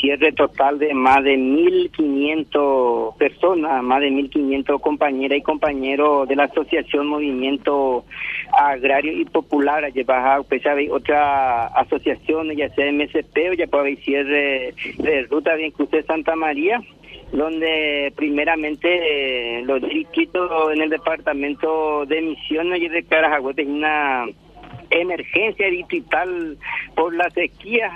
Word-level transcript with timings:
cierre 0.00 0.32
total 0.32 0.78
de 0.78 0.94
más 0.94 1.22
de 1.24 1.36
1.500 1.36 3.16
personas, 3.16 3.82
más 3.82 4.00
de 4.00 4.10
1.500 4.10 4.80
compañeras 4.80 5.38
y 5.38 5.42
compañeros 5.42 6.28
de 6.28 6.36
la 6.36 6.44
Asociación 6.44 7.06
Movimiento 7.06 8.04
Agrario 8.52 9.12
y 9.12 9.24
Popular. 9.24 9.84
Allí 9.84 10.02
baja, 10.02 10.42
pues 10.42 10.62
ya 10.62 10.74
otra 10.90 11.66
asociación, 11.66 12.50
ya 12.56 12.68
sea 12.70 12.92
MSP 12.92 13.50
o 13.50 13.54
ya 13.54 13.66
puede 13.66 13.82
haber 13.82 13.98
cierre 13.98 14.74
de 14.98 15.22
ruta 15.30 15.56
de 15.56 15.72
Cruz 15.72 15.90
de 15.90 16.02
Santa 16.04 16.36
María 16.36 16.80
donde 17.32 18.10
primeramente 18.16 19.62
los 19.64 19.82
distritos 19.82 20.50
en 20.72 20.80
el 20.80 20.88
departamento 20.88 22.06
de 22.06 22.22
Misiones 22.22 22.80
y 22.80 22.88
de 22.88 23.02
Carajagüe 23.02 23.52
una 23.66 24.26
emergencia 24.90 25.68
distrital 25.70 26.56
por 26.94 27.14
las 27.14 27.32
sequías. 27.32 27.92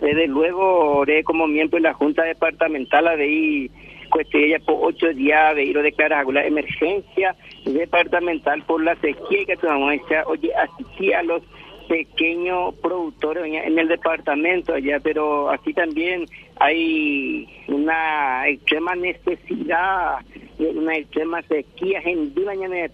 desde 0.00 0.26
luego, 0.26 0.98
oré 0.98 1.24
como 1.24 1.46
miembro 1.46 1.76
de 1.76 1.82
la 1.82 1.94
Junta 1.94 2.22
Departamental 2.22 3.08
a 3.08 3.16
ver 3.16 3.70
cuestión 4.10 4.62
por 4.64 4.76
ocho 4.80 5.12
días 5.12 5.56
de 5.56 5.64
ir 5.64 5.78
a 5.78 5.82
declarar 5.82 6.26
la 6.26 6.46
emergencia 6.46 7.34
departamental 7.64 8.62
por 8.62 8.82
la 8.82 8.94
sequía 8.96 9.44
que 9.44 9.66
a 9.66 10.24
oye, 10.26 10.52
así 10.54 11.12
a 11.12 11.22
los 11.22 11.42
pequeños 11.88 12.74
productores 12.76 13.44
en 13.44 13.78
el 13.78 13.88
departamento 13.88 14.74
allá, 14.74 15.00
pero 15.00 15.50
así 15.50 15.72
también 15.74 16.26
hay 16.60 17.48
una 17.68 18.48
extrema 18.48 18.94
necesidad, 18.94 20.18
una 20.58 20.96
extrema 20.96 21.42
sequía 21.42 22.00
en 22.04 22.32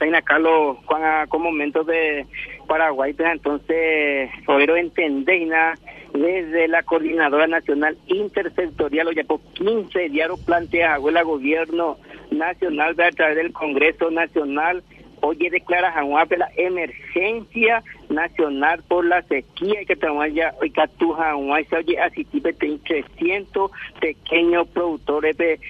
en 0.01 0.15
acá 0.15 0.39
los 0.39 0.79
con 0.85 1.43
momentos 1.43 1.87
de 1.87 2.27
Paraguay, 2.67 3.13
pues 3.13 3.29
entonces 3.31 4.31
poder 4.47 4.71
entender 4.71 5.49
desde 6.13 6.69
la 6.69 6.83
Coordinadora 6.83 7.47
Nacional 7.47 7.97
Intersectorial, 8.07 9.09
o 9.09 9.13
ya 9.13 9.25
por 9.25 9.41
15 9.55 10.09
diarios 10.09 10.41
plantea 10.41 10.97
el 10.97 11.25
gobierno 11.25 11.99
nacional 12.31 12.95
a 13.01 13.11
través 13.11 13.37
del 13.37 13.53
Congreso 13.53 14.11
Nacional 14.11 14.83
Oye, 15.23 15.51
declara 15.51 15.93
Januape 15.93 16.37
la 16.37 16.51
emergencia 16.57 17.83
nacional 18.09 18.83
por 18.89 19.05
la 19.05 19.23
sequía 19.23 19.85
que 19.87 19.97
ya 20.35 20.55
hoy 20.61 20.71
catuja 20.71 21.37
oye 21.37 21.99
así 22.01 22.25
tipo 22.25 22.49
300 22.53 23.71
pequeños 24.01 24.67
productores 24.69 25.37
de 25.37 25.61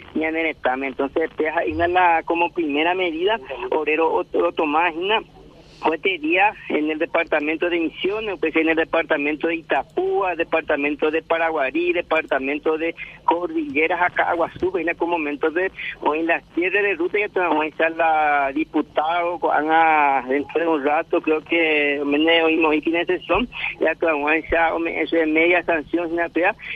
entonces 0.88 1.30
deja 1.36 1.64
la 1.64 2.22
como 2.24 2.50
primera 2.50 2.94
medida 2.94 3.38
obrero 3.70 4.12
otro 4.12 4.52
tomás 4.52 4.94
día 6.18 6.52
en 6.68 6.90
el 6.90 6.98
departamento 6.98 7.68
de 7.68 7.80
Misiones, 7.80 8.38
pues 8.38 8.54
en 8.56 8.68
el 8.68 8.76
departamento 8.76 9.48
de 9.48 9.56
Itapúa, 9.56 10.36
departamento 10.36 11.10
de 11.10 11.22
Paraguarí, 11.22 11.92
departamento 11.92 12.78
de 12.78 12.94
Cordilleras, 13.24 14.00
acá 14.00 14.30
Aguazú, 14.30 14.76
en 14.76 14.88
algún 14.88 15.10
momento 15.10 15.50
de, 15.50 15.72
o 16.00 16.14
en 16.14 16.26
las 16.26 16.44
tierras 16.54 16.82
de 16.82 16.94
ruta, 16.94 17.18
ya 17.18 17.28
a 17.64 17.68
estar 17.68 17.92
la 17.92 18.52
diputado, 18.54 19.40
Ana, 19.52 20.24
dentro 20.28 20.60
de 20.60 20.68
un 20.68 20.84
rato, 20.84 21.20
creo 21.20 21.40
que 21.42 22.00
me 22.04 22.42
oímos 22.42 22.74
en 22.74 23.06
sesión, 23.06 23.48
ya 23.80 23.94
vamos 24.00 24.30
a 24.30 24.36
estar, 24.36 24.72
eso 24.86 25.16
es 25.16 25.28
media 25.28 25.62
sanción, 25.64 26.14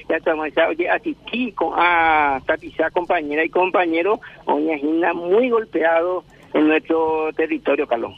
ya 0.09 0.19
vamos 0.25 0.45
a 0.45 0.49
estar, 0.49 0.69
oye, 0.69 0.89
así 0.89 1.17
con 1.55 1.75
a 1.77 2.41
tapizar 2.47 2.91
compañera 2.93 3.45
y 3.45 3.51
compañero, 3.51 4.21
oye, 4.47 4.81
muy 5.13 5.51
golpeado 5.51 6.25
en 6.53 6.69
nuestro 6.69 7.33
territorio, 7.35 7.87
Calón. 7.87 8.15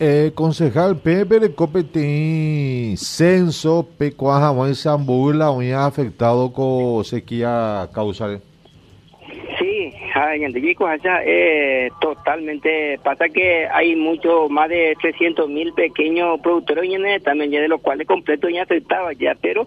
Eh, 0.00 0.30
concejal 0.32 0.96
Pepe 0.98 1.40
de 1.40 1.52
Copete 1.56 2.94
censo 2.96 3.84
pecuaja 3.98 4.52
en 4.68 4.76
Zambula 4.76 5.50
ha 5.72 5.86
afectado 5.86 6.52
con 6.52 7.04
sequía 7.04 7.88
causal. 7.92 8.40
Sí, 9.58 9.92
en 10.34 10.44
allá 10.86 11.20
eh, 11.24 11.90
totalmente 12.00 13.00
pasa 13.02 13.28
que 13.28 13.66
hay 13.66 13.96
mucho 13.96 14.48
más 14.48 14.68
de 14.68 14.96
300 15.02 15.48
mil 15.48 15.72
pequeños 15.72 16.38
productores 16.42 16.84
también 17.24 17.50
de 17.50 17.66
los 17.66 17.80
cuales 17.80 18.06
completo 18.06 18.48
ya 18.48 18.62
afectaba 18.62 19.12
ya, 19.14 19.36
pero 19.42 19.66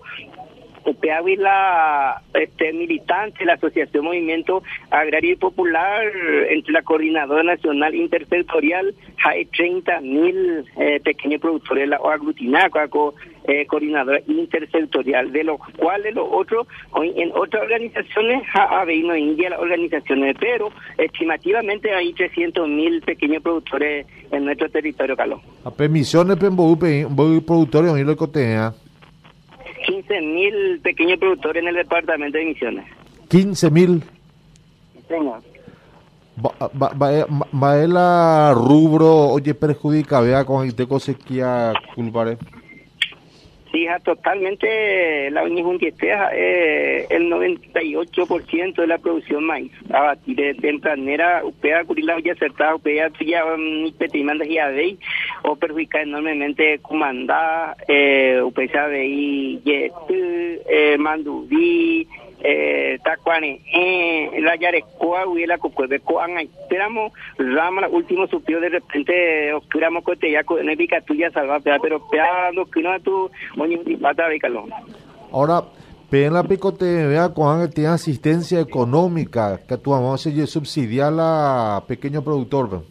la 1.38 2.22
este, 2.34 2.74
militante, 2.74 3.46
la 3.46 3.54
Asociación 3.54 4.06
Movimiento 4.06 4.64
Agrario 4.90 5.34
y 5.34 5.36
Popular, 5.36 6.04
entre 6.50 6.74
la 6.74 6.82
Coordinadora 6.82 7.44
Nacional 7.44 7.96
Intersectorial, 7.96 8.94
hay 9.24 9.46
30 9.46 10.02
mil 10.02 10.66
eh, 10.78 11.00
pequeños 11.04 11.42
productores 11.42 11.90
o 12.00 12.10
aglutinados, 12.10 13.14
eh, 13.46 13.66
coordinadora 13.66 14.22
intersectorial, 14.28 15.32
de 15.32 15.44
los 15.44 15.60
cuales 15.78 16.14
los 16.14 16.28
otros, 16.32 16.68
en 16.96 17.32
otras 17.34 17.64
organizaciones, 17.64 18.44
en 18.88 19.18
India 19.18 19.50
las 19.50 19.60
organizaciones, 19.60 20.36
pero 20.40 20.70
estimativamente 20.98 21.92
hay 21.94 22.14
300 22.14 22.68
mil 22.68 23.02
pequeños 23.02 23.42
productores 23.42 24.06
en 24.32 24.46
nuestro 24.46 24.70
territorio, 24.70 25.16
Calón. 25.18 25.42
A 25.64 25.72
permisiones, 25.72 26.38
productores, 26.38 27.92
en 29.92 29.98
lo 29.98 30.04
cotea. 30.04 30.18
15 30.18 30.22
mil 30.22 30.80
pequeños 30.82 31.20
productores 31.20 31.62
en 31.62 31.70
el 31.70 31.76
departamento 31.76 32.38
de 32.38 32.46
Misiones. 32.46 32.86
15 33.30 33.72
mil. 33.72 34.04
Señor. 35.08 35.42
Va, 36.44 37.88
la 37.88 38.54
rubro, 38.56 39.30
oye, 39.30 39.54
perjudica, 39.54 40.22
vea, 40.22 40.46
con 40.46 40.66
el 40.66 40.74
teco 40.74 41.00
sequía, 41.00 41.74
culpare. 41.94 42.38
Sí, 43.72 43.88
totalmente 44.04 45.32
la 45.32 45.44
Unijuntiestea 45.44 46.32
eh, 46.34 47.08
el 47.10 47.32
98% 47.32 48.76
de 48.76 48.88
la 48.88 48.98
producción 48.98 49.46
maíz. 49.46 49.72
Abatir 49.90 50.36
de 50.36 50.54
tempranera, 50.56 51.42
upea 51.46 51.86
curila 51.86 52.20
ya 52.20 52.34
acertada, 52.34 52.76
upea 52.76 53.10
ya 53.22 53.46
ni 53.58 53.92
petimanda 53.94 54.44
ya 54.46 54.68
veis, 54.68 55.00
o 55.44 55.56
perjudica 55.56 56.02
enormemente 56.02 56.80
comandá, 56.80 57.78
eh, 57.88 58.42
upea 58.44 58.88
veis, 58.88 59.62
eh, 59.66 60.98
mandubí, 61.00 62.08
eh, 62.44 63.00
tacuane, 63.04 63.62
eh, 63.74 64.42
la 64.42 64.56
yarecoa, 64.56 65.28
hubiera 65.28 65.58
cocuebeco, 65.58 66.20
esperamos, 66.40 67.14
rama, 67.38 67.88
último 67.88 68.28
supio 68.28 68.60
de 68.60 68.70
repente, 68.70 69.54
oscuramos 69.54 70.04
cotellaco, 70.04 70.60
en 70.60 70.70
el 70.70 70.78
tuya 71.06 71.32
salva, 71.32 71.60
pero 71.60 72.08
peando, 72.10 72.66
que 72.66 72.82
no 72.82 73.00
tu, 73.00 73.30
oñi, 73.58 73.78
pata, 73.98 74.24
calón. 74.40 74.70
Ahora, 75.32 75.64
en 76.12 76.34
la 76.34 76.44
picote, 76.44 77.08
vea, 77.08 77.30
cuando 77.30 77.70
tiene 77.70 77.92
asistencia 77.92 78.60
económica, 78.60 79.62
que 79.68 79.78
tu 79.78 79.92
vamos 79.92 80.26
a 80.26 80.48
subsidiar 80.48 81.14
a 81.18 81.84
pequeño 81.88 82.22
productor, 82.22 82.84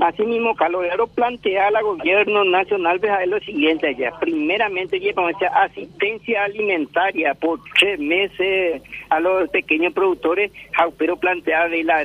Asimismo, 0.00 0.54
Calorero 0.54 1.06
plantea 1.06 1.68
al 1.68 1.82
gobierno 1.82 2.44
nacional 2.44 3.00
de 3.00 3.26
lo 3.26 3.40
siguiente 3.40 3.88
allá. 3.88 4.12
Primeramente, 4.20 5.00
lleva 5.00 5.30
asistencia 5.64 6.44
alimentaria 6.44 7.34
por 7.34 7.60
tres 7.78 7.98
meses 7.98 8.82
a 9.08 9.20
los 9.20 9.48
pequeños 9.50 9.92
productores. 9.92 10.52
Pero 10.98 11.16
plantea 11.16 11.68
de 11.68 11.84
la 11.84 12.04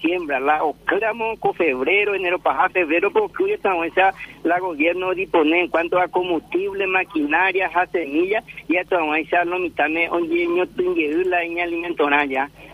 siembra, 0.00 0.40
la 0.40 0.62
ocramo 0.62 1.36
con 1.38 1.54
febrero, 1.54 2.14
enero, 2.14 2.38
para 2.38 2.68
febrero, 2.68 3.10
porque 3.10 3.54
estamos 3.54 3.86
la 4.44 4.58
gobierno 4.58 5.14
dispone 5.14 5.60
en 5.62 5.68
cuanto 5.68 5.98
a 5.98 6.08
combustible, 6.08 6.86
maquinaria, 6.86 7.70
a 7.74 7.86
semillas, 7.86 8.44
y 8.68 8.76
a 8.76 8.82
esa 8.82 9.44
no 9.44 9.58
mitame 9.58 10.08
onde 10.10 10.46
ño 10.46 10.64
la 11.24 11.44
en 11.44 11.58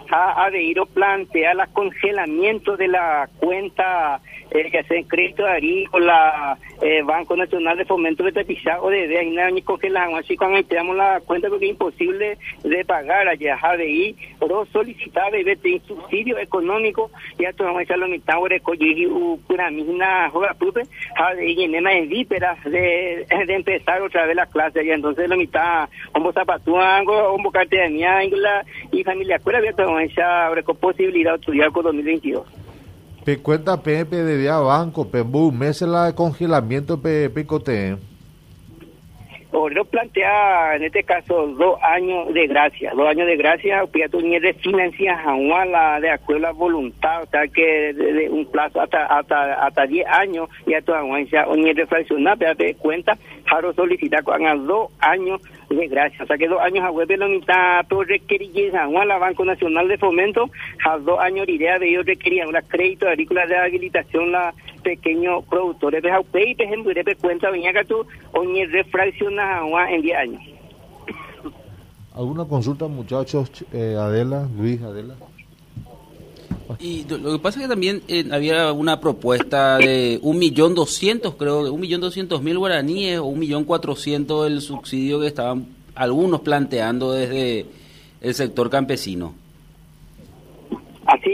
alimentora 0.06 0.11
ya. 0.11 0.17
A, 0.17 0.47
a 0.47 0.50
de 0.50 0.62
ir 0.62 0.78
plantea 0.93 1.53
el 1.53 1.69
congelamiento 1.72 2.77
de 2.77 2.89
la 2.89 3.28
cuenta 3.39 4.21
el 4.50 4.71
que 4.71 4.78
hace 4.78 5.05
crédito 5.05 5.47
agrícola, 5.47 6.56
eh, 6.83 7.03
Banco 7.03 7.37
Nacional 7.37 7.77
de 7.77 7.84
Fomento 7.84 8.22
de 8.22 8.33
Tapizado 8.33 8.84
o 8.84 8.91
de 8.91 9.25
nada 9.27 9.50
ni 9.50 9.62
congelamos, 9.62 10.21
así 10.21 10.37
cuando 10.37 10.62
tenemos 10.65 10.97
la 10.97 11.21
cuenta 11.21 11.49
porque 11.49 11.66
es 11.66 11.72
imposible 11.72 12.39
de 12.62 12.84
pagar 12.84 13.28
allá, 13.28 13.59
ahí, 13.63 14.16
pero 14.39 14.65
solicitar 14.66 15.33
de 15.33 15.81
subsidio 15.86 16.39
económico, 16.39 17.10
ya 17.39 17.53
tomamos 17.53 17.83
esa 17.83 17.97
lo 17.97 18.09
mitad 18.09 18.36
de 18.48 18.60
coger 18.60 19.09
una 19.09 19.71
misma 19.71 20.31
joda 20.31 20.54
pupe, 20.54 20.83
ahí 21.16 21.65
en 21.65 21.72
de 21.72 22.07
víperas 22.07 22.63
de, 22.65 23.27
de 23.47 23.54
empezar 23.54 24.03
otra 24.03 24.27
vez 24.27 24.36
la 24.36 24.47
clase 24.47 24.81
allá, 24.81 24.95
entonces 24.95 25.28
lo 25.28 25.36
mitad, 25.36 25.89
como 26.13 26.33
zapatuango, 26.33 27.31
como 27.33 27.51
cartera 27.51 27.84
de 27.84 27.91
mía, 27.91 28.21
y 28.92 29.03
familia 29.04 29.36
escuela, 29.36 29.60
ya 29.63 29.72
tomamos 29.97 30.10
esa 30.10 30.51
posibilidad 30.81 31.33
de 31.33 31.39
estudiar 31.39 31.72
con 31.72 31.84
2022. 31.84 32.47
Pe 33.25 33.39
cuenta 33.39 33.83
Pepe 33.83 34.16
de 34.16 34.48
banco, 34.48 35.09
pe 35.10 35.25
mes 35.25 35.83
la 35.83 36.07
de 36.07 36.15
congelamiento 36.15 37.01
pe 37.01 37.28
picote. 37.31 37.97
Obrero 39.59 39.87
plantea 39.87 40.77
en 40.77 40.85
este 40.85 41.03
caso 41.03 41.47
dos 41.47 41.79
años 41.83 42.33
de 42.35 42.47
gracia, 42.47 42.93
dos 42.95 43.09
años 43.09 43.27
de 43.27 43.37
gracia, 43.39 43.85
tu 44.11 44.21
ni 44.21 44.39
de 44.39 44.53
financia 44.53 45.19
la 45.65 45.99
de 45.99 46.11
acuerdo 46.11 46.47
a 46.47 46.49
la 46.49 46.53
voluntad, 46.53 47.23
o 47.23 47.27
sea 47.27 47.49
que 47.49 47.95
de, 47.95 48.29
un 48.29 48.45
plazo 48.51 48.83
hasta 48.83 49.07
hasta 49.07 49.55
hasta 49.55 49.87
10 49.87 50.07
años 50.09 50.51
ya 50.67 50.83
tu 50.83 50.93
aguancia 50.93 51.47
o 51.47 51.57
ni 51.57 51.73
reflexionar, 51.73 52.37
pero 52.37 52.55
te 52.55 52.75
cuenta, 52.75 53.17
Jaro 53.47 53.73
solicita 53.73 54.23
con 54.23 54.67
dos 54.67 54.91
años 55.01 55.41
de 55.71 55.89
gracia, 55.89 56.25
o 56.25 56.27
sea 56.27 56.37
que 56.37 56.49
dos 56.49 56.61
años 56.61 56.85
a 56.85 56.91
web 56.91 57.09
de 57.09 57.17
la 57.17 57.27
mitad, 57.27 57.87
todo 57.89 58.05
requerir 58.05 58.73
Juan 58.73 59.09
la 59.09 59.17
Banco 59.17 59.45
Nacional 59.45 59.89
de 59.89 59.97
Fomento, 59.97 60.51
a 60.85 60.99
dos 60.99 61.19
años 61.19 61.47
de 61.47 61.53
idea 61.53 61.79
de 61.79 61.89
ellos 61.89 62.05
requerían 62.05 62.49
una 62.49 62.61
crédito 62.61 63.09
agrícola 63.09 63.47
de 63.47 63.57
habilitación 63.57 64.33
la 64.33 64.53
pequeños 64.86 65.44
productores 65.47 66.00
de 66.00 66.10
Jaupé 66.10 66.50
y 66.50 66.54
por 66.54 66.65
ejemplo 66.65 66.94
de 66.94 67.16
cuenta 67.16 67.50
venía 67.50 67.72
que 67.72 67.84
tú 67.84 68.06
o 68.33 68.44
ni 68.44 68.65
refracciona 68.66 69.62
en 69.91 70.00
10 70.00 70.16
años. 70.16 70.42
¿Alguna 72.15 72.44
consulta 72.44 72.86
muchachos? 72.86 73.50
Eh, 73.72 73.97
Adela, 73.98 74.48
Luis, 74.56 74.80
Adela. 74.83 75.16
Y 76.78 77.04
lo 77.09 77.33
que 77.33 77.38
pasa 77.41 77.59
es 77.59 77.65
que 77.65 77.68
también 77.68 78.03
eh, 78.06 78.24
había 78.30 78.72
una 78.72 79.00
propuesta 79.00 79.78
de 79.78 80.21
un 80.22 80.38
millón 80.38 80.77
doscientos, 80.77 81.34
creo, 81.34 81.72
un 81.72 81.80
millón 81.80 82.00
doscientos 82.00 82.42
mil 82.42 82.59
guaraníes 82.59 83.18
o 83.18 83.24
un 83.24 83.41
millón 83.41 83.65
cuatrocientos 83.65 84.47
el 84.47 84.60
subsidio 84.60 85.21
que 85.21 85.27
estaban 85.27 85.66
algunos 85.97 86.42
planteando 86.42 87.12
desde 87.12 87.66
el 88.21 88.34
sector 88.34 88.71
campesino. 88.71 89.34
Así 91.06 91.30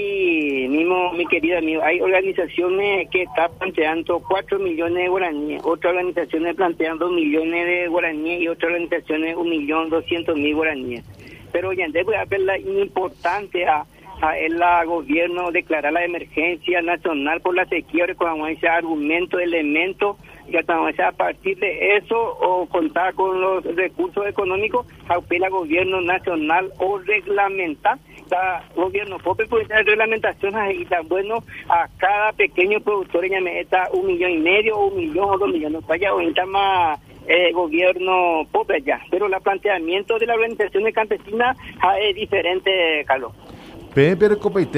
mismo, 0.72 1.12
mi 1.12 1.26
querido 1.26 1.58
amigo, 1.58 1.82
hay 1.82 2.00
organizaciones 2.00 3.08
que 3.10 3.22
están 3.22 3.50
planteando 3.58 4.20
4 4.20 4.58
millones 4.58 5.04
de 5.04 5.08
guaraníes, 5.08 5.62
otras 5.64 5.92
organizaciones 5.92 6.56
planteando 6.56 7.10
millones 7.10 7.66
de 7.66 7.88
guaraníes 7.88 8.42
y 8.42 8.48
otras 8.48 8.72
organizaciones 8.72 9.36
un 9.36 9.50
millón 9.50 9.90
doscientos 9.90 10.36
mil 10.36 10.54
guaraníes. 10.54 11.04
Pero 11.52 11.72
ya 11.72 11.86
voy 12.04 12.14
a 12.14 12.24
ver 12.24 12.40
la 12.40 12.58
importante 12.58 13.66
a, 13.66 13.84
a 14.22 14.38
el 14.38 14.58
gobierno 14.86 15.50
declarar 15.50 15.92
la 15.92 16.04
emergencia 16.04 16.80
nacional 16.80 17.40
por 17.40 17.56
la 17.56 17.66
sequía, 17.66 18.06
con 18.14 18.48
ese 18.48 18.68
argumento, 18.68 19.38
elemento, 19.38 20.16
y 20.48 20.56
a 20.56 21.12
partir 21.12 21.58
de 21.58 21.96
eso 21.96 22.16
o 22.18 22.66
contar 22.66 23.14
con 23.14 23.40
los 23.40 23.64
recursos 23.64 24.26
económicos, 24.26 24.86
apela 25.08 25.48
gobierno 25.48 26.00
nacional 26.00 26.72
o 26.78 26.98
reglamentar 26.98 27.98
gobierno 28.74 29.18
propio 29.18 29.46
puede 29.46 29.66
tener 29.66 29.84
reglamentaciones 29.84 30.80
y 30.80 30.86
tan 30.86 31.06
bueno 31.06 31.44
a 31.68 31.86
cada 31.98 32.32
pequeño 32.32 32.80
productor 32.80 33.26
en 33.26 33.44
meta 33.44 33.88
un 33.92 34.06
millón 34.06 34.30
y 34.30 34.38
medio 34.38 34.76
o 34.76 34.86
un 34.86 34.96
millón 34.96 35.30
o 35.30 35.38
dos 35.38 35.48
millones 35.50 35.86
vaya 35.86 36.14
o 36.14 36.46
más 36.46 36.98
eh, 37.26 37.52
gobierno 37.52 38.46
propio 38.50 38.78
ya 38.78 39.00
pero 39.10 39.26
el 39.26 39.42
planteamiento 39.42 40.18
de 40.18 40.26
la 40.26 40.34
organización 40.34 40.84
de 40.84 40.92
campesinas 40.94 41.58
es 42.00 42.14
diferente 42.14 43.04
Carlos 43.06 43.32
Pepe 43.94 44.28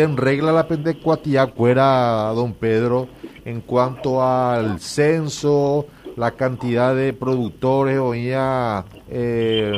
en 0.03 0.17
regla 0.17 0.51
la 0.51 0.67
pendecuatía 0.67 1.47
fuera 1.47 2.33
don 2.35 2.53
Pedro 2.53 3.09
en 3.45 3.61
cuanto 3.61 4.23
al 4.23 4.81
censo 4.81 5.87
la 6.17 6.33
cantidad 6.33 6.95
de 6.95 7.13
productores 7.13 7.99
o 7.99 8.15
ya 8.15 8.85
eh, 9.09 9.73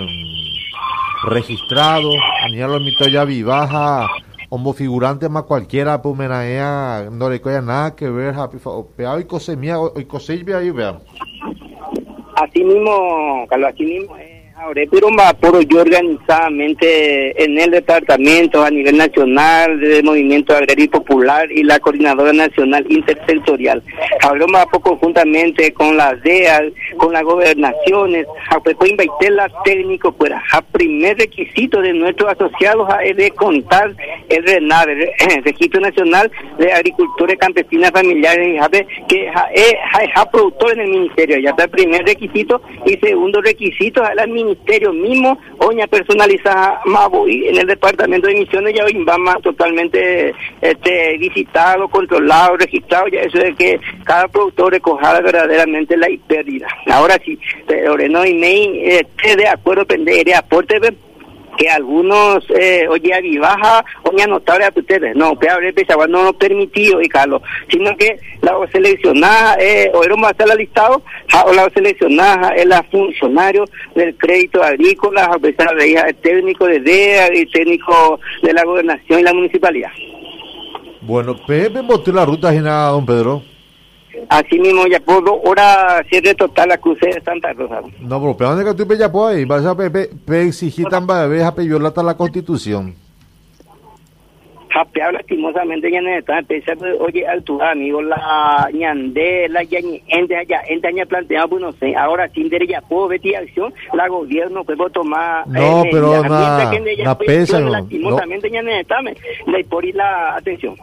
registrado, 1.25 2.11
Aniel 2.45 2.73
lo 2.73 2.81
mito 2.81 3.09
ya 3.09 3.25
vivaja, 3.25 4.07
como 4.49 4.73
figurante 4.73 5.29
más 5.29 5.45
cualquiera, 5.45 6.01
pues 6.01 6.17
no 6.17 7.31
le 7.31 7.41
coya 7.41 7.61
nada 7.61 7.95
que 7.95 8.09
ver, 8.09 8.35
peado 8.97 9.21
y 9.21 9.25
cosemía, 9.25 9.77
y 9.97 10.53
ahí 10.53 10.71
vean. 10.71 11.01
Así 12.37 12.63
mismo, 12.63 13.47
Carlos, 13.49 13.71
así 13.73 13.85
mismo. 13.85 14.15
Ahora, 14.67 14.83
pero 14.91 15.09
por 15.41 15.65
yo 15.69 15.81
organizadamente 15.83 17.41
en 17.41 17.57
el 17.57 17.71
departamento 17.71 18.65
a 18.65 18.69
nivel 18.69 18.97
nacional 18.97 19.79
del 19.79 20.03
Movimiento 20.03 20.57
Agrario 20.57 20.91
Popular 20.91 21.53
y 21.53 21.63
la 21.63 21.79
Coordinadora 21.79 22.33
Nacional 22.33 22.85
Intersectorial. 22.89 23.81
Hablamos 24.23 24.67
conjuntamente 24.83 25.73
con 25.73 25.97
las 25.97 26.21
DEA, 26.25 26.65
con 26.97 27.13
las 27.13 27.23
gobernaciones, 27.23 28.27
a 28.51 28.59
pues 28.59 28.75
invitar 28.85 29.53
técnico 29.65 30.13
fuera. 30.13 30.43
A 30.51 30.61
primer 30.63 31.17
requisito 31.17 31.81
de 31.81 31.93
nuestros 31.93 32.33
asociados 32.33 32.89
es 33.05 33.31
contar 33.35 33.95
el 34.29 34.45
RENAV, 34.45 34.89
el 34.89 35.43
Registro 35.45 35.81
Nacional 35.81 36.29
de 36.59 36.73
Agricultores 36.73 37.39
Campesinas 37.39 37.93
Familiares, 37.93 38.61
que 39.07 39.31
es 39.55 40.27
productor 40.33 40.73
en 40.73 40.81
el 40.81 40.89
ministerio, 40.89 41.39
ya 41.39 41.51
está 41.51 41.65
el 41.65 41.71
primer 41.71 42.05
requisito, 42.05 42.61
y 42.85 42.97
segundo 42.97 43.41
requisito 43.41 44.03
es 44.03 44.15
la 44.17 44.27
ministerio 44.57 44.93
mismo, 44.93 45.39
oña 45.59 45.87
personalizada 45.87 46.81
Maboy 46.87 47.49
en 47.49 47.59
el 47.59 47.67
departamento 47.67 48.27
de 48.27 48.35
misiones 48.35 48.75
ya 48.75 48.85
más 49.19 49.41
totalmente 49.43 50.35
este, 50.61 51.19
visitado, 51.19 51.89
controlado, 51.89 52.57
registrado, 52.57 53.09
ya 53.09 53.21
eso 53.21 53.39
de 53.39 53.55
que 53.55 53.81
cada 54.05 54.29
productor 54.29 54.73
recoja 54.73 55.21
verdaderamente 55.21 55.97
la 55.97 56.09
pérdida. 56.27 56.67
Ahora 56.87 57.19
sí, 57.25 57.39
pero 57.67 57.97
no 57.97 58.25
y 58.25 58.35
esté 58.87 59.37
de 59.37 59.49
acuerdo, 59.49 59.85
de 59.85 60.35
aporte 60.35 60.81
que 61.57 61.69
algunos, 61.69 62.45
eh, 62.59 62.87
oye, 62.89 63.39
baja, 63.39 63.85
oye, 64.03 64.27
notable 64.27 64.67
a 64.67 64.73
ustedes, 64.75 65.17
no, 65.17 65.39
que 65.39 65.49
abre 65.49 65.75
no 66.09 66.23
lo 66.23 66.33
permitió, 66.33 67.01
y 67.01 67.09
Carlos, 67.09 67.43
sino 67.71 67.97
que 67.97 68.19
la 68.43 68.55
seleccionada, 68.71 69.57
eh, 69.61 69.91
o 69.95 70.05
era 70.05 70.17
más 70.17 70.35
la 70.39 70.55
listado, 70.55 71.03
o 71.47 71.53
la 71.53 71.69
seleccionada 71.71 72.51
es 72.51 72.67
la 72.67 72.83
funcionario 72.85 73.65
del 73.95 74.17
crédito 74.17 74.63
agrícola, 74.63 75.25
a 75.25 75.39
pesar 75.39 75.75
de 75.77 75.91
ella, 75.91 76.03
el 76.09 76.17
técnico 76.17 76.67
de 76.67 76.81
DEA, 76.81 77.27
el 77.27 77.51
técnico 77.51 78.21
de 78.43 78.53
la 78.53 78.65
gobernación 78.65 79.21
y 79.21 79.23
la 79.23 79.35
municipalidad. 79.35 79.91
Bueno, 81.03 81.37
Pepe 81.47 81.81
botó 81.83 82.13
la 82.13 82.25
ruta 82.25 82.53
nada, 82.53 82.91
don 82.91 83.07
Pedro. 83.07 83.56
Así 84.29 84.59
mismo, 84.59 84.87
ya 84.87 85.01
por 85.01 85.25
dos 85.25 85.39
horas 85.45 86.05
cierre 86.09 86.35
total 86.35 86.69
la 86.71 86.79
cruce 86.79 87.07
de 87.07 87.21
Santa 87.21 87.53
Rosa. 87.53 87.81
No, 88.01 88.21
pero 88.21 88.37
¿pero 88.37 88.51
dónde 88.51 88.65
que 88.65 88.85
tú 88.85 88.95
ya 88.95 89.11
ahí? 89.29 89.45
Vas 89.45 89.65
a 89.65 89.77
exigir 90.29 90.87
tan 90.89 91.07
vez 91.27 91.45
a 91.45 91.55
la 92.05 92.17
constitución 92.17 92.95
japeado 94.77 95.13
lastimosamente 95.13 95.91
ya 95.91 96.01
necesita 96.01 96.39
empezar 96.39 96.77
oye 97.01 97.27
altura 97.27 97.71
amigo 97.71 98.03
la 98.03 98.69
ñande 98.73 99.49
la 99.49 99.63
ya 99.63 99.79
ente 100.09 100.37
allá 100.37 100.61
ente 100.69 100.89
aña 100.89 101.07
planteado 101.07 101.49
pues 101.49 101.63
no 101.63 101.73
sé 101.73 101.97
ahora 101.97 102.29
sin 102.29 102.49
derecha 102.49 102.81
puedo 102.83 103.09
ver 103.09 103.21
acción 103.37 103.73
la 103.95 104.09
gobierno 104.09 104.65
puede 104.65 104.91
tomar 104.91 105.47
no 105.49 105.85
eh, 105.85 105.89
pero 105.91 106.23
na, 106.23 106.71
na 107.05 107.19
pesa 107.19 107.59
no, 107.59 107.71
lastimosamente 107.71 108.51
ya 108.51 108.63
necesita 108.63 108.97
le 109.47 109.65
por 109.65 109.85
la 109.95 110.37
atención. 110.37 110.75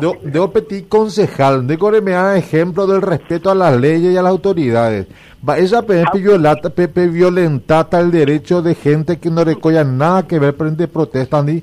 De, 0.00 0.30
de 0.30 0.48
petit 0.48 0.88
concejal 0.88 1.66
de 1.66 1.78
core 1.78 2.00
me 2.00 2.12
da 2.12 2.36
ejemplo 2.36 2.86
del 2.86 3.02
respeto 3.02 3.50
a 3.50 3.54
las 3.54 3.78
leyes 3.78 4.12
y 4.12 4.16
a 4.16 4.22
las 4.22 4.30
autoridades 4.30 5.06
esa 5.58 5.82
pepe 5.82 6.18
violata, 6.18 6.68
pepe 6.68 7.06
violentata 7.06 8.00
el 8.00 8.10
derecho 8.10 8.60
de 8.60 8.74
gente 8.74 9.18
que 9.18 9.30
no 9.30 9.44
recoya 9.44 9.84
nada 9.84 10.26
que 10.26 10.38
ver 10.38 10.56
prende 10.56 10.88
protesta 10.88 11.42
ni 11.42 11.62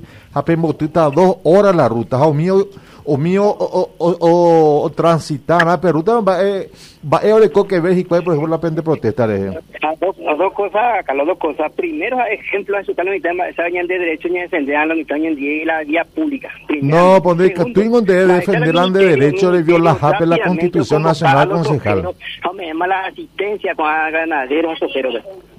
a 1.06 1.10
dos 1.10 1.38
horas 1.44 1.76
la 1.76 1.90
ruta, 1.90 2.18
mío 2.34 2.68
o 3.06 3.18
mío 3.18 3.46
o, 3.46 3.90
o, 3.98 4.84
o, 4.84 4.90
transitar 4.90 5.68
a 5.68 5.80
Perú 5.80 6.04
va 6.06 6.44
eh, 6.44 6.70
va 7.02 7.20
eh, 7.24 7.52
que 7.68 7.80
ver 7.80 7.98
y 7.98 8.04
por 8.04 8.18
ejemplo 8.20 8.48
la 8.48 8.60
pende 8.60 8.82
protesta 8.82 9.28
de 9.28 9.52
las 9.82 10.00
dos, 10.00 10.18
las 10.18 10.38
dos 10.38 10.54
cosas 10.54 11.06
las 11.14 11.28
dos 11.28 11.38
cosas. 11.38 11.72
Primero 11.74 12.18
ejemplo 12.26 12.78
en 12.78 12.86
su 12.86 12.94
tal 12.94 13.10
mitad 13.10 13.32
de 13.32 14.00
derecho 14.00 14.28
ni 14.30 14.40
defender 14.40 14.76
a 14.76 14.86
la 14.86 14.96
mitad 14.96 15.16
y 15.16 15.66
la 15.66 15.84
vía 15.84 16.04
pública. 16.04 16.50
No 16.82 17.22
pone 17.22 17.54
que 17.54 17.66
tú 17.72 17.84
no 17.86 18.02
debes 18.02 18.28
defender 18.40 18.76
la 18.76 18.88
de 18.88 19.06
derecho 19.06 19.52
de 19.52 19.64
violar 19.64 19.98
la 20.26 20.38
constitución 20.40 21.04
nacional 21.04 21.50
concejal. 21.50 22.04
no 22.44 22.54
me 22.54 22.68
llama 22.68 22.88
la 22.88 23.06
asistencia 23.06 23.76
con 23.76 23.86
ganaderos 23.86 24.80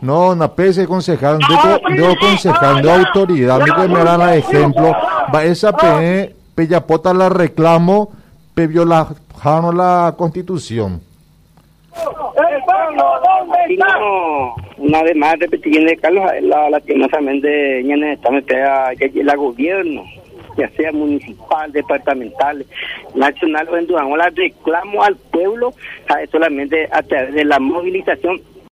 no 0.01 0.35
na 0.35 0.49
pese 0.49 0.87
concejal 0.87 1.39
de, 1.39 1.95
de 2.03 2.17
concejal 2.19 2.83
de 2.83 2.91
autoridad 2.91 3.61
no 3.61 3.89
me 3.89 4.05
dan 4.05 4.35
ejemplo 4.35 4.93
va 5.35 5.45
esa 5.45 5.73
pe 5.73 6.35
Pellapota 6.57 7.13
la 7.13 7.29
reclamo, 7.29 8.13
pe 8.55 8.67
violajaron 8.67 9.77
la 9.77 10.15
constitución. 10.17 11.03
una 14.79 15.03
vez 15.03 15.17
más 15.17 15.39
repitiendo 15.39 15.93
Carlos, 16.01 16.25
la, 16.41 16.71
lastimosamente 16.71 17.85
ya 17.85 19.23
la 19.23 19.37
gobierno, 19.37 20.03
ya 20.57 20.71
sea 20.71 20.93
municipal, 20.93 21.71
departamental, 21.73 22.65
nacional 23.15 23.69
o 23.69 23.77
en 23.77 23.87
Durango, 23.87 24.17
la 24.17 24.31
reclamo 24.31 25.03
al 25.03 25.17
pueblo 25.17 25.75
solamente 26.33 26.89
a 26.91 27.03
través 27.03 27.35
de 27.35 27.45
la 27.45 27.59
movilización 27.59 28.41